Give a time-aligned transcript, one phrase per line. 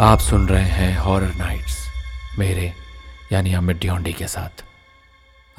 [0.00, 1.88] आप सुन रहे हैं हॉरर नाइट्स
[2.38, 2.72] मेरे,
[3.32, 4.64] यानी अमित डियोंडी के साथ।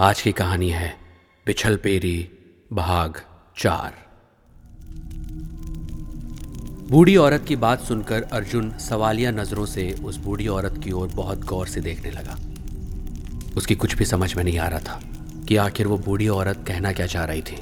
[0.02, 0.98] आज की कहानी है
[1.46, 2.30] पिछल पेरी,
[2.74, 3.22] भाग
[3.58, 3.94] चार।
[6.90, 11.46] बूढ़ी औरत की बात सुनकर अर्जुन सवालिया नज़रों से उस बूढ़ी औरत की ओर बहुत
[11.46, 12.38] गौर से देखने लगा।
[13.58, 15.02] उसकी कुछ भी समझ में नहीं आ रहा था
[15.48, 17.58] कि आखिर वो बूढ़ी औरत कहना क्या चाह रही थी।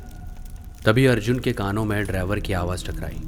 [0.85, 3.21] तभी अर्जुन के कानों में ड्राइवर की आवाज़ टकराई।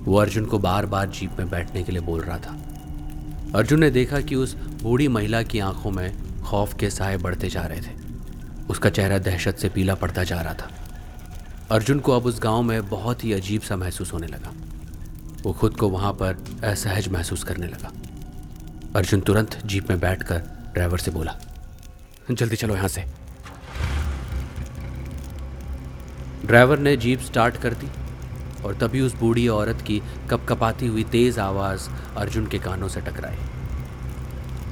[0.00, 2.65] वो अर्जुन को बार बार जीप में बैठने के लिए बोल रहा था।
[3.54, 7.62] अर्जुन ने देखा कि उस बूढ़ी महिला की आँखों में खौफ के साए बढ़ते जा
[7.62, 7.94] रहे थे।
[8.70, 10.70] उसका चेहरा दहशत से पीला पड़ता जा रहा था।
[11.70, 14.52] अर्जुन को अब उस गाँव में बहुत ही अजीब सा महसूस होने लगा।
[15.42, 17.92] वो खुद को वहाँ पर असहज महसूस करने लगा।
[18.96, 20.42] अर्जुन तुरंत जीप में बैठकर
[20.74, 21.36] ड्राइवर से बोला,
[22.30, 23.04] जल्दी चलो यहाँ से।
[26.44, 27.88] ड्राइवर ने जीप स्टार्ट कर दी।
[28.66, 33.36] और तभी उस बूढ़ी औरत की कपकपाती हुई तेज आवाज़ अर्जुन के कानों से टकराई।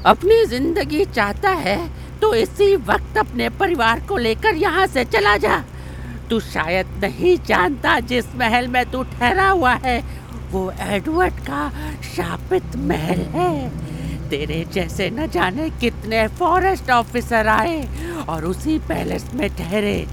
[0.06, 1.78] अपनी ज़िंदगी चाहता है
[2.20, 5.62] तो इसी वक्त अपने परिवार को लेकर यहाँ से चला जा।
[6.30, 9.98] तू शायद नहीं जानता जिस महल में तू ठहरा हुआ है,
[10.50, 11.68] वो एडवर्ड का
[12.06, 13.50] शापित महल है।
[14.30, 17.78] तेरे जैसे न जाने कितने फॉरेस्ट ऑफिसर आए
[18.28, 20.06] और उसी पैलेस में ठहरे।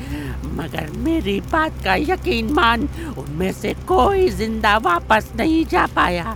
[0.53, 2.88] मगर मेरी बात का यकीन मान,
[3.18, 6.36] उनमें से कोई ज़िंदा वापस नहीं जा पाया।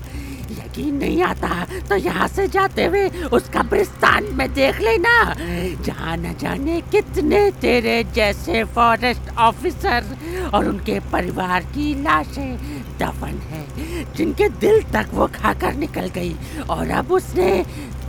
[0.76, 5.34] यकीन नहीं आता तो यहाँ से जाते हुए उस कब्रिस्तान में देख लेना।
[5.82, 10.06] जहाँ न जाने कितने तेरे जैसे फॉरेस्ट ऑफिसर
[10.54, 12.58] और उनके परिवार की लाशें
[13.00, 13.66] दफन है,
[14.14, 16.36] जिनके दिल तक वो खाकर निकल गई।
[16.70, 17.66] और अब उसने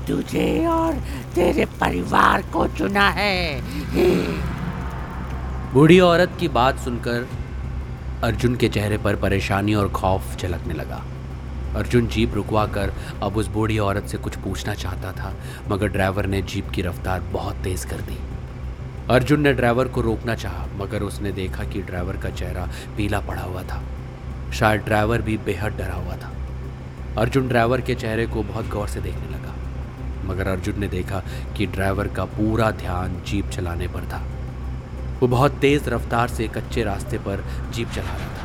[0.09, 0.95] तुझे और
[1.35, 3.61] तेरे परिवार को चुना है।
[5.73, 7.29] बूढ़ी औरत की बात सुनकर
[8.25, 11.03] अर्जुन के चेहरे पर परेशानी और खौफ झलकने लगा।
[11.77, 15.35] अर्जुन जीप रुकवा कर अब उस बूढ़ी औरत से कुछ पूछना चाहता था,
[15.69, 18.17] मगर ड्राइवर ने जीप की रफ्तार बहुत तेज कर दी।
[19.11, 23.43] अर्जुन ने ड्राइवर को रोकना चाहा, मगर उसने देखा कि ड्राइवर का चेहरा पीला पड़ा
[23.43, 23.83] हुआ था।
[24.53, 26.33] शायद ड्राइवर भी बेहद डरा हुआ था।
[27.19, 29.55] अर्जुन ड्राइवर के चेहरे को बहुत गौर से देखने लगा,
[30.25, 31.23] मगर अर्जुन ने देखा
[31.57, 34.23] कि ड्राइवर का पूरा ध्यान जीप चलाने पर था।
[35.21, 38.36] वो बहुत तेज रफ्तार से कच्चे रास्ते पर जीप चला रहा था।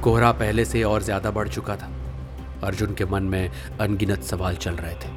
[0.00, 1.90] कोहरा पहले से और ज़्यादा बढ़ चुका था।
[2.64, 3.50] अर्जुन के मन में
[3.80, 5.08] अनगिनत सवाल चल रहे थे।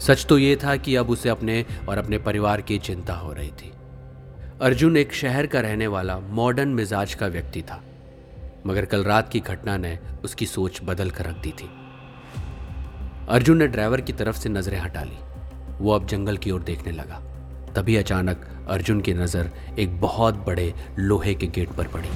[0.00, 3.50] सच तो ये था कि अब उसे अपने और अपने परिवार की चिंता हो रही
[3.50, 3.72] थी।
[4.62, 7.82] अर्जुन एक शहर का रहने वाला मॉडर्न मिजाज का व्यक्ति था।
[8.66, 11.70] मगर कल रात की घटना ने उसकी सोच बदल कर रख दी थी।
[13.28, 15.18] अर्जुन ने ड्राइवर की तरफ़ से नज़रें हटा ली।
[15.80, 17.20] वो अब जंगल की ओर देखने लगा।
[17.76, 22.08] तभी अचानक अर्जुन की नज़र एक बहुत बड़े लोहे के गेट पर पड़ी।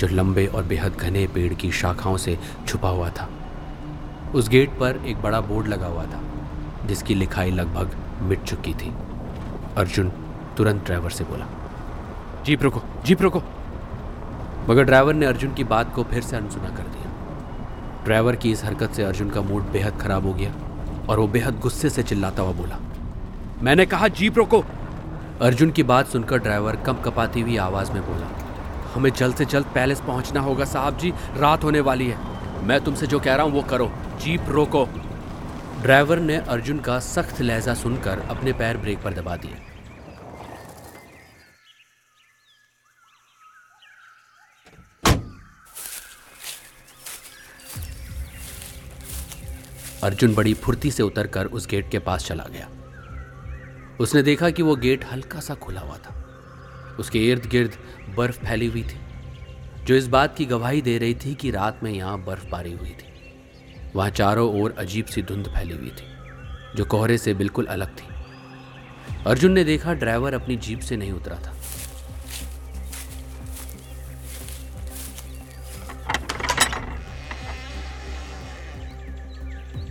[0.00, 3.28] जो लंबे और बेहद घने पेड़ की शाखाओं से छुपा हुआ था।
[4.34, 6.20] उस गेट पर एक बड़ा बोर्ड लगा हुआ था,
[6.86, 8.92] जिसकी लिखाई लगभग मिट चुकी थी।
[9.76, 10.12] अर्जुन
[10.56, 11.46] तुरंत ड्राइवर से बोला,
[12.46, 13.42] जीप रोको जीप रोको।
[14.68, 18.64] मगर ड्राइवर ने अर्जुन की बात को फिर से अनसुना कर दिया। ड्राइवर की इस
[18.64, 20.54] हरकत से अर्जुन का मूड बेहद खराब हो गया
[21.08, 22.78] और वो बेहद गुस्से से चिल्लाता हुआ बोला,
[23.62, 24.64] मैंने कहा, जीप रोको।
[25.42, 28.28] अर्जुन की बात सुनकर ड्राइवर कम कपाती हुई आवाज़ में बोला
[28.94, 33.06] हमें जल्द से जल्द पैलेस पहुँचना होगा, साहब जी। रात होने वाली है। मैं तुमसे
[33.06, 34.88] जो कह रहा हूँ, वो करो। जीप, रोको।
[35.82, 39.54] ड्राइवर ने अर्जुन का सख्त लहजा सुनकर अपने पैर ब्रेक पर दबा दिए।
[50.04, 52.68] अर्जुन बड़ी फुर्ती से उतरकर उस गेट के पास चला गया।
[54.00, 56.29] उसने देखा कि वो गेट हल्का सा खुला हुआ था।
[57.00, 57.76] उसके इर्द गिर्द
[58.16, 58.98] बर्फ़ फैली हुई थी,
[59.86, 63.08] जो इस बात की गवाही दे रही थी कि रात में यहाँ बर्फबारी हुई थी।
[63.94, 66.06] वहाँ चारों ओर अजीब सी धुंध फैली हुई थी,
[66.76, 68.08] जो कोहरे से बिल्कुल अलग थी।
[69.26, 71.54] अर्जुन ने देखा ड्राइवर अपनी जीप से नहीं उतरा था।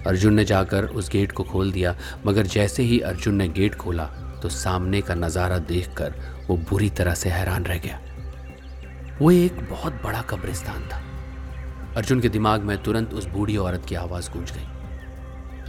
[0.07, 1.95] अर्जुन ने जाकर उस गेट को खोल दिया,
[2.25, 4.09] मगर जैसे ही अर्जुन ने गेट खोला
[4.41, 6.13] तो सामने का नज़ारा देखकर
[6.47, 7.99] वो बुरी तरह से हैरान रह गया।
[9.21, 11.01] वो एक बहुत बड़ा कब्रिस्तान था।
[11.97, 14.67] अर्जुन के दिमाग में तुरंत उस बूढ़ी औरत की आवाज़ गूंज गई।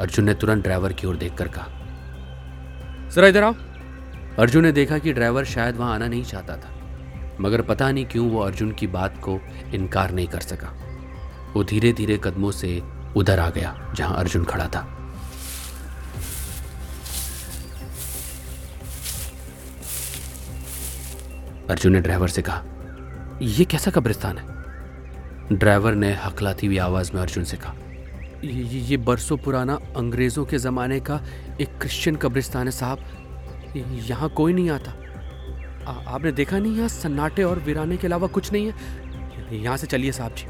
[0.01, 1.67] अर्जुन ने तुरंत ड्राइवर की ओर देखकर कहा
[3.11, 3.55] जरा इधर आओ।
[4.39, 6.71] अर्जुन ने देखा कि ड्राइवर शायद वहाँ आना नहीं चाहता था,
[7.41, 9.39] मगर पता नहीं क्यों वो अर्जुन की बात को
[9.75, 10.73] इनकार नहीं कर सका।
[11.55, 12.81] वो धीरे धीरे कदमों से
[13.17, 14.81] उधर आ गया, जहाँ अर्जुन खड़ा था।
[21.71, 25.59] अर्जुन ने ड्राइवर से कहा यह कैसा कब्रिस्तान है?
[25.59, 27.75] ड्राइवर ने हकलाती हुई आवाज़ में अर्जुन से कहा
[28.45, 31.21] ये, बरसों पुराना अंग्रेज़ों के ज़माने का
[31.61, 32.99] एक क्रिश्चियन कब्रिस्तान है साहब।
[34.07, 34.91] यहाँ कोई नहीं आता।
[35.87, 39.87] आ, आपने देखा नहीं यहाँ सन्नाटे और वीराने के अलावा कुछ नहीं है। यहाँ से
[39.87, 40.47] चलिए साहब जी।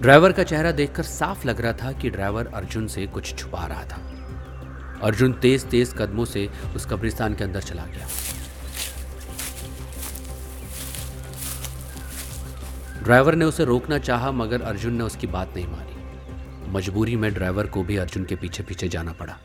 [0.00, 3.84] ड्राइवर का चेहरा देखकर साफ़ लग रहा था कि ड्राइवर अर्जुन से कुछ छुपा रहा
[3.84, 4.00] था।
[5.02, 8.06] अर्जुन तेज तेज कदमों से उस कब्रिस्तान के अंदर चला गया।
[13.08, 17.66] ड्राइवर ने उसे रोकना चाहा मगर अर्जुन ने उसकी बात नहीं मानी। मजबूरी में ड्राइवर
[17.66, 19.38] को भी अर्जुन के पीछे पीछे जाना पड़ा।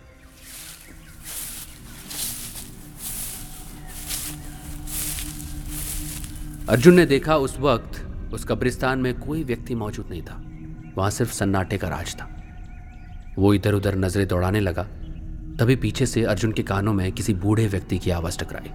[6.70, 10.42] अर्जुन ने देखा उस वक्त उस कब्रिस्तान में कोई व्यक्ति मौजूद नहीं था।
[10.98, 12.28] वहाँ सिर्फ़ सन्नाटे का राज था।
[13.38, 14.84] वो इधर उधर नज़रें दौड़ाने लगा।
[15.60, 18.70] तभी पीछे से अर्जुन के कानों में किसी बूढ़े व्यक्ति की आवाज़ टकराई।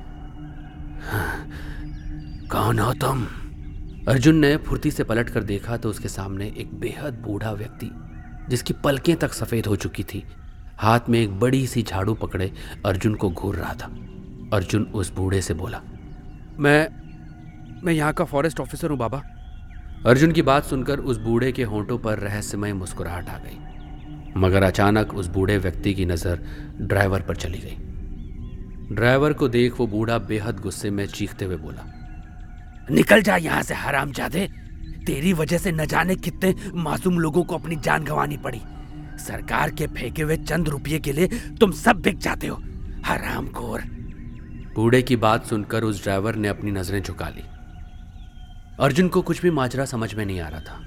[1.10, 1.48] हाँ,
[2.50, 3.26] कौन हो तुम?
[3.98, 7.90] अर्जुन ने फुर्ती से पलट कर देखा तो उसके सामने एक बेहद बूढ़ा व्यक्ति,
[8.48, 10.22] जिसकी पलकें तक सफ़ेद हो चुकी थी।
[10.78, 12.50] हाथ में एक बड़ी सी झाड़ू पकड़े
[12.86, 13.86] अर्जुन को घूर रहा था।
[14.52, 15.80] अर्जुन उस बूढ़े से बोला,
[16.58, 16.88] मैं
[17.84, 19.22] मैं यहाँ का फॉरेस्ट ऑफिसर हूँ, बाबा।
[20.06, 23.58] अर्जुन की बात सुनकर उस बूढ़े के होंठों पर रहस्यमय मुस्कुराहट आ गई।
[24.36, 26.40] मगर अचानक उस बूढ़े व्यक्ति की नज़र
[26.80, 31.84] ड्राइवर पर चली गई। ड्राइवर को देख वो बूढ़ा बेहद गुस्से में चीखते हुए बोला
[32.90, 34.48] निकल जा यहाँ से हराम जादे।
[35.06, 38.60] तेरी वजह से न जाने कितने मासूम लोगों को अपनी जान गंवानी पड़ी।
[39.18, 41.28] सरकार के फेंके हुए चंद रुपये के लिए
[41.60, 42.56] तुम सब बिक जाते हो
[43.06, 43.82] हराम खोर।
[44.74, 47.42] बूढ़े की बात सुनकर उस ड्राइवर ने अपनी नज़रें झुका ली।
[48.80, 50.80] अर्जुन को कुछ भी माजरा समझ में नहीं आ रहा था।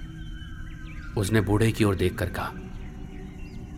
[1.17, 2.51] उसने बूढ़े की ओर देखकर कहा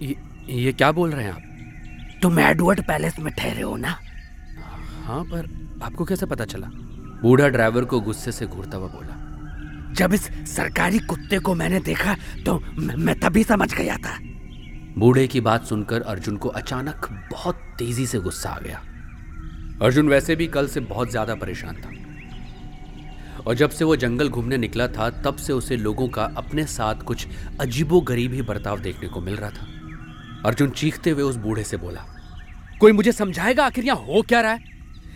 [0.01, 0.15] ये,
[0.49, 2.19] ये क्या बोल रहे हैं आप?
[2.21, 3.97] तुम एडवर्ड पैलेस में ठहरे हो ना?
[5.05, 5.49] हाँ पर
[5.83, 6.67] आपको कैसे पता चला?
[7.23, 12.15] बूढ़ा ड्राइवर को गुस्से से घूरता हुआ बोला जब इस सरकारी कुत्ते को मैंने देखा
[12.45, 14.17] तो मैं तभी समझ गया था।
[14.97, 18.81] बूढ़े की बात सुनकर अर्जुन को अचानक बहुत तेज़ी से गुस्सा आ गया।
[19.81, 21.91] अर्जुन वैसे भी कल से बहुत ज़्यादा परेशान था।
[23.41, 27.03] और जब से वो जंगल घूमने निकला था तब से उसे लोगों का अपने साथ
[27.03, 27.27] कुछ
[27.61, 29.67] अजीबो गरीब ही बर्ताव देखने को मिल रहा था।
[30.45, 32.05] अर्जुन चीखते हुए उस बूढ़े से बोला
[32.81, 34.72] कोई मुझे समझाएगा आखिर यहाँ हो क्या रहा है?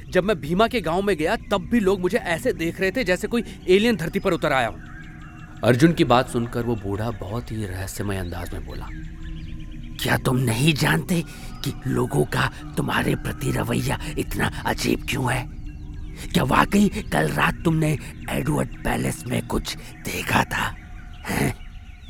[0.09, 3.03] जब मैं भीमा के गाँव में गया, तब भी लोग मुझे ऐसे देख रहे थे
[3.03, 4.77] जैसे कोई एलियन धरती पर उतर आया हो।
[5.63, 8.87] अर्जुन की बात सुनकर वो बूढ़ा बहुत ही रहस्यमय अंदाज में बोला,
[10.01, 11.21] क्या तुम नहीं जानते
[11.63, 15.45] कि लोगों का तुम्हारे प्रति रवैया इतना अजीब क्यों है?
[16.33, 17.97] क्या वाकई कल रात तुमने
[18.29, 19.75] एडवर्ड पैलेस में कुछ
[20.05, 20.75] देखा था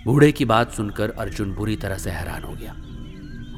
[0.06, 2.76] बूढ़े की बात सुनकर अर्जुन बुरी तरह से हैरान हो गया।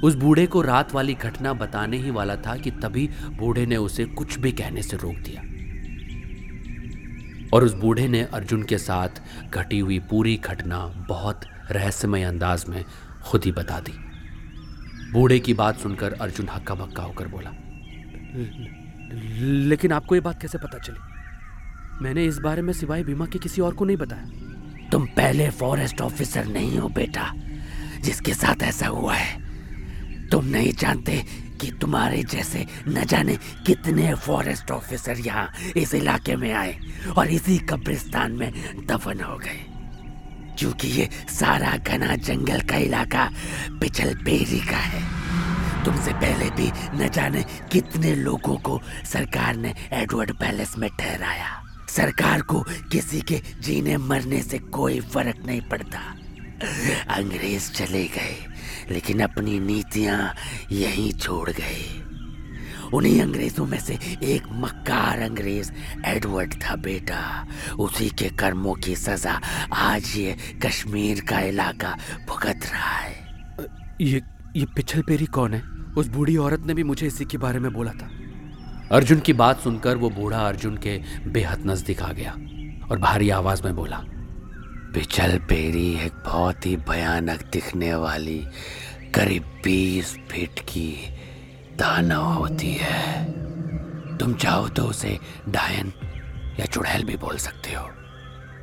[0.04, 4.06] उस बूढ़े को रात वाली घटना बताने ही वाला था कि तभी बूढ़े ने उसे
[4.06, 5.42] कुछ भी कहने से रोक दिया।
[7.54, 12.84] और उस बूढ़े ने अर्जुन के साथ घटी हुई पूरी घटना बहुत रहस्यमय अंदाज में
[13.24, 13.94] खुद ही बता दी।
[15.14, 17.52] बूढ़े की बात सुनकर अर्जुन हक्का बक्का होकर बोला,
[19.66, 21.00] लेकिन आपको ये बात कैसे पता चली?
[22.02, 26.02] मैंने इस बारे में सिवाय बीमा के किसी और को नहीं बताया। तुम पहले फॉरेस्ट
[26.02, 27.32] ऑफिसर नहीं हो बेटा,
[28.02, 29.49] जिसके साथ ऐसा हुआ है।
[30.32, 31.26] तुम नहीं जानते
[31.62, 36.80] कि तुम्हारे जैसे न जाने कितने फॉरेस्ट ऑफिसर यहाँ इस इलाके में आए
[37.18, 38.52] और इसी कब्रिस्तान में
[38.86, 39.66] दफन हो गए।
[40.60, 43.30] क्योंकि ये सारा घना जंगल का इलाका
[43.82, 45.04] पिछल पेरी का है।
[45.86, 46.72] तुमसे पहले भी
[47.04, 53.42] न जाने कितने लोगों को सरकार ने एडवर्ड पैलेस में ठहराया। सरकार को किसी के
[53.62, 56.00] जीने मरने से कोई फ़र्क नहीं पड़ता।
[56.62, 58.36] अंग्रेज़ चले गए
[58.92, 60.34] लेकिन अपनी नीतियाँ
[60.72, 61.86] यहीं छोड़ गए।
[62.94, 65.72] उन्हीं अंग्रेज़ों में से एक मक्कार अंग्रेज़
[66.06, 67.48] एडवर्ड था बेटा।
[67.80, 69.40] उसी के कर्मों की सजा
[69.74, 70.36] आज ये
[70.66, 71.96] कश्मीर का इलाका
[72.30, 73.16] भुगत रहा है।
[74.02, 74.22] ये
[74.56, 75.62] ये पिछल पेरी कौन है?
[75.98, 78.10] उस बूढ़ी औरत ने भी मुझे इसी के बारे में बोला था।
[78.92, 80.98] अर्जुन की बात सुनकर वो बूढ़ा अर्जुन के
[81.28, 82.32] बेहद नज़दीक आ गया
[82.92, 84.04] और भारी आवाज़ में बोला
[84.94, 88.40] पिछल पेरी एक बहुत ही भयानक दिखने वाली
[89.16, 90.92] करीब बीस फीट की
[91.78, 95.18] दानव होती है। तुम चाहो तो उसे
[95.50, 95.92] डायन
[96.60, 97.88] या चुड़ैल भी बोल सकते हो,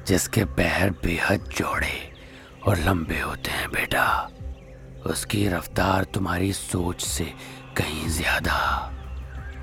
[0.06, 1.94] जिसके पैर बेहद चौड़े
[2.66, 4.06] और लंबे होते हैं बेटा।
[5.06, 7.24] उसकी रफ्तार तुम्हारी सोच से
[7.76, 8.58] कहीं ज़्यादा,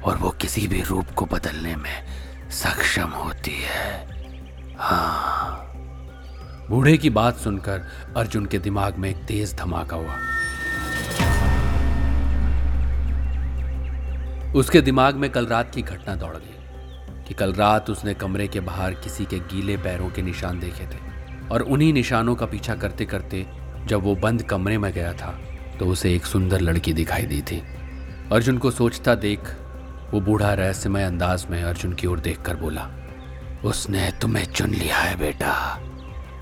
[0.06, 5.73] और वो किसी भी रूप को बदलने में सक्षम होती है। हाँ।
[6.74, 7.82] बूढ़े की बात सुनकर
[8.18, 10.14] अर्जुन के दिमाग में एक तेज धमाका हुआ।
[14.52, 18.60] उसके दिमाग में कल रात की घटना दौड़ गई कि कल रात उसने कमरे के
[18.60, 21.00] बाहर किसी के गीले पैरों के निशान देखे थे
[21.52, 23.46] और उन्हीं निशानों का पीछा करते करते
[23.86, 25.40] जब वो बंद कमरे में गया था
[25.80, 27.64] तो उसे एक सुंदर लड़की दिखाई दी थी।
[28.32, 29.56] अर्जुन को सोचता देख,
[30.12, 32.90] वो बूढ़ा रहस्यमय अंदाज में अर्जुन की ओर देखकर बोला,
[33.66, 35.54] उसने तुम्हें चुन लिया है बेटा।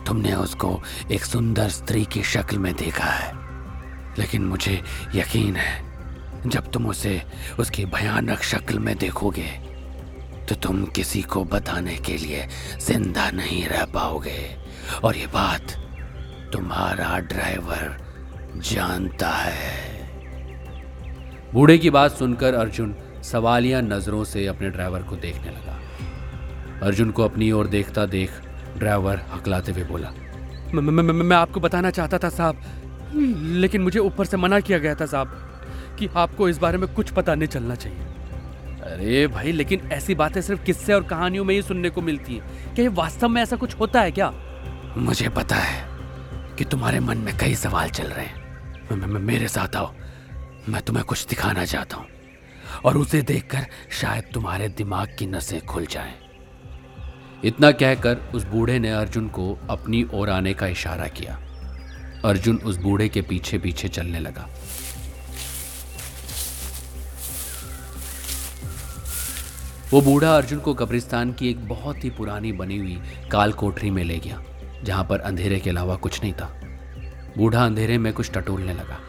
[0.07, 0.81] तुमने उसको
[1.11, 3.33] एक सुंदर स्त्री की शक्ल में देखा है।
[4.19, 4.81] लेकिन मुझे
[5.15, 5.91] यकीन है,
[6.47, 7.21] जब तुम उसे
[7.59, 9.49] उसकी भयानक शक्ल में देखोगे
[10.49, 12.47] तो तुम किसी को बताने के लिए
[12.81, 14.39] ज़िंदा नहीं रह पाओगे।
[15.03, 15.71] और ये बात
[16.53, 17.97] तुम्हारा ड्राइवर
[18.63, 19.99] जानता है।
[21.53, 25.79] बूढ़े की बात सुनकर अर्जुन सवालिया नज़रों से अपने ड्राइवर को देखने लगा।
[26.87, 28.31] अर्जुन को अपनी ओर देखता देख
[28.81, 30.11] ड्राइवर हकलाते हुए बोला
[30.73, 32.61] मैं, आपको बताना चाहता था साहब
[33.61, 35.33] लेकिन मुझे ऊपर से मना किया गया था साहब
[35.99, 37.99] कि आपको इस बारे में कुछ पता नहीं चलना चाहिए।
[38.83, 42.73] अरे भाई लेकिन ऐसी बातें सिर्फ़ किस्से और कहानियों में ही सुनने को मिलती है।
[42.75, 44.31] क्या ये वास्तव में ऐसा कुछ होता है क्या?
[44.97, 45.85] मुझे पता है
[46.57, 48.39] कि तुम्हारे मन में कई सवाल चल रहे हैं।
[48.91, 49.93] म, म, मेरे साथ आओ
[50.69, 52.07] मैं तुम्हें कुछ दिखाना चाहता हूँ
[52.85, 56.13] और उसे देखकर शायद तुम्हारे दिमाग की नसें खुल जाएँ।
[57.45, 61.39] इतना कहकर उस बूढ़े ने अर्जुन को अपनी ओर आने का इशारा किया।
[62.25, 64.47] अर्जुन उस बूढ़े के पीछे पीछे चलने लगा।
[69.91, 74.03] वो बूढ़ा अर्जुन को कब्रिस्तान की एक बहुत ही पुरानी बनी हुई काल कोठरी में
[74.03, 74.41] ले गया,
[74.83, 76.53] जहाँ पर अंधेरे के अलावा कुछ नहीं था।
[77.37, 78.99] बूढ़ा अंधेरे में कुछ टटोलने लगा।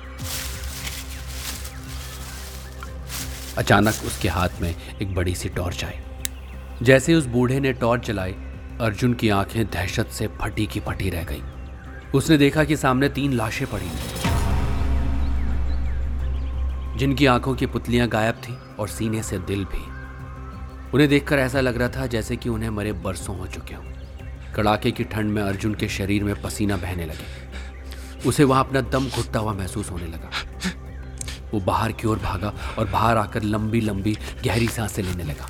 [3.59, 5.99] अचानक उसके हाथ में एक बड़ी सी टॉर्च आई।
[6.83, 8.35] जैसे उस बूढ़े ने टॉर्च जलाई,
[8.81, 11.43] अर्जुन की आँखें दहशत से फटी की फटी रह गई।
[12.15, 13.91] उसने देखा कि सामने तीन लाशें पड़ी
[16.99, 19.83] जिनकी आँखों की पुतलियाँ गायब थी और सीने से दिल भी।
[20.95, 24.91] उन्हें देखकर ऐसा लग रहा था जैसे कि उन्हें मरे बरसों हो चुके हों। कड़ाके
[24.91, 29.39] की ठंड में अर्जुन के शरीर में पसीना बहने लगे। उसे वहाँ अपना दम घुटता
[29.39, 30.31] हुआ महसूस होने लगा।
[31.55, 35.49] वो बाहर की ओर भागा और बाहर आकर लंबी लंबी गहरी साँसें लेने लगा।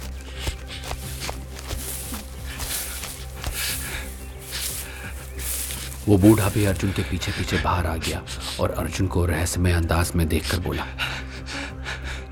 [6.09, 8.23] वो बूढ़ा भी अर्जुन के पीछे पीछे बाहर आ गया
[8.61, 10.87] और अर्जुन को रहस्यमय अंदाज में देखकर बोला,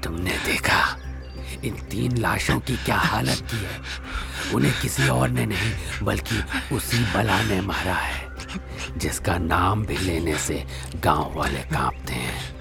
[0.05, 0.97] तुमने देखा?
[1.65, 3.81] इन तीन लाशों की क्या हालत की है?
[4.55, 5.73] उन्हें किसी और ने नहीं,
[6.03, 6.43] बल्कि
[6.75, 8.29] उसी बला ने मारा है,
[8.97, 12.57] जिसका नाम भी लेने से गाँव वाले कांपते हैं।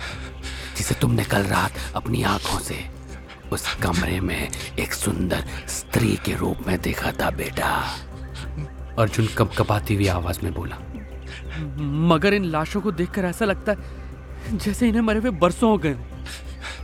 [0.78, 2.86] जिसे तुमने कल रात अपनी आँखों से
[3.51, 7.98] उस कमरे में एक सुंदर स्त्री के रूप में देखा था, बेटा।
[9.00, 10.75] अर्जुन कप कपाती हुई आवाज़ में बोला
[12.08, 15.96] मगर इन लाशों को देखकर ऐसा लगता है जैसे इन्हें मरे हुए बरसों हो गए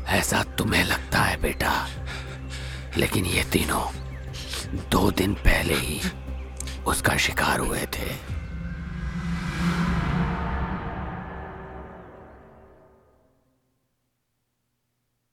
[0.07, 1.87] ऐसा तुम्हें लगता है, बेटा?
[2.97, 3.83] लेकिन ये तीनों
[4.91, 5.99] दो दिन पहले ही
[6.87, 8.13] उसका शिकार हुए थे।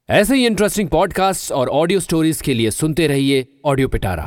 [0.08, 4.24] ऐसे ही इंटरेस्टिंग पॉडकास्ट और ऑडियो स्टोरीज के लिए सुनते रहिए ऑडियो पिटारा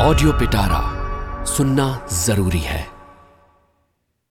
[0.00, 2.91] ऑडियो पिटारा सुनना ज़रूरी है।